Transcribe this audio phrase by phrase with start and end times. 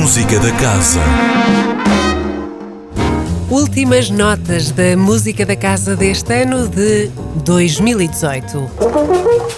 [0.00, 1.00] Música da Casa.
[3.50, 7.10] Últimas notas da música da casa deste ano de
[7.44, 8.70] 2018.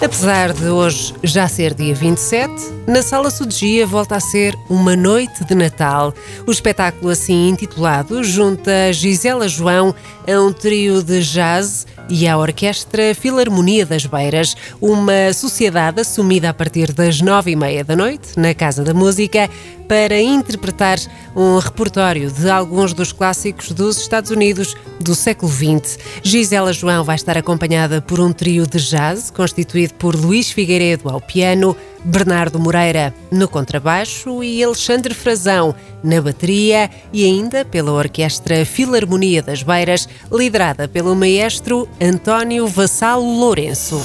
[0.05, 2.53] Apesar de hoje já ser dia 27,
[2.89, 6.13] na Sala Sudegia volta a ser uma noite de Natal.
[6.45, 9.95] O espetáculo assim intitulado junta Gisela João
[10.27, 16.55] a um trio de jazz e à Orquestra Filarmonia das Beiras, uma sociedade assumida a
[16.55, 19.49] partir das nove e meia da noite, na Casa da Música,
[19.93, 20.99] para interpretar
[21.37, 25.99] um repertório de alguns dos clássicos dos Estados Unidos do século XX.
[26.23, 31.21] Gisela João vai estar acompanhada por um trio de jazz constituído por Luís Figueiredo ao
[31.21, 39.43] piano, Bernardo Moreira no contrabaixo e Alexandre Frazão na bateria e ainda pela Orquestra Filarmonia
[39.43, 44.01] das Beiras, liderada pelo maestro António Vassalo Lourenço.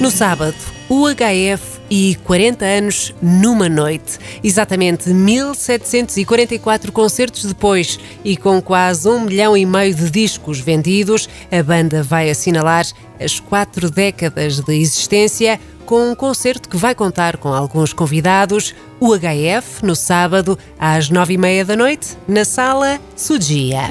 [0.00, 0.56] No sábado,
[0.88, 4.18] o HF e 40 anos numa noite.
[4.42, 11.62] Exatamente 1744 concertos depois e com quase um milhão e meio de discos vendidos, a
[11.62, 12.86] banda vai assinalar
[13.20, 19.16] as quatro décadas de existência com um concerto que vai contar com alguns convidados, o
[19.16, 23.82] HF, no sábado, às nove e meia da noite, na Sala Sugia.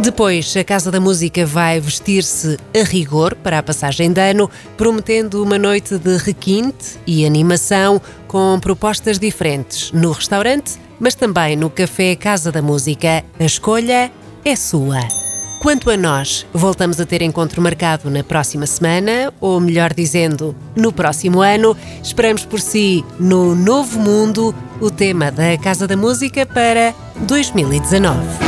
[0.00, 5.42] Depois, a Casa da Música vai vestir-se a rigor para a passagem de ano, prometendo
[5.42, 12.14] uma noite de requinte e animação com propostas diferentes no restaurante, mas também no Café
[12.14, 13.24] Casa da Música.
[13.40, 14.12] A escolha
[14.44, 15.00] é sua.
[15.60, 20.92] Quanto a nós, voltamos a ter encontro marcado na próxima semana, ou melhor dizendo, no
[20.92, 21.76] próximo ano.
[22.00, 26.94] Esperamos por si no Novo Mundo, o tema da Casa da Música para
[27.26, 28.47] 2019.